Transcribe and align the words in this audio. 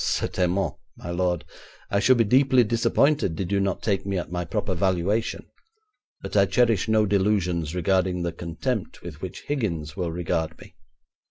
'Certainement, 0.03 0.73
my 0.97 1.11
lord, 1.11 1.45
I 1.91 1.99
should 1.99 2.17
be 2.17 2.23
deeply 2.23 2.63
disappointed 2.63 3.35
did 3.35 3.51
you 3.51 3.59
not 3.59 3.83
take 3.83 4.03
me 4.03 4.17
at 4.17 4.31
my 4.31 4.43
proper 4.45 4.73
valuation, 4.73 5.45
but 6.23 6.35
I 6.35 6.47
cherish 6.47 6.87
no 6.87 7.05
delusions 7.05 7.75
regarding 7.75 8.23
the 8.23 8.31
contempt 8.31 9.03
with 9.03 9.21
which 9.21 9.43
Higgins 9.43 9.95
will 9.95 10.11
regard 10.11 10.57
me. 10.59 10.73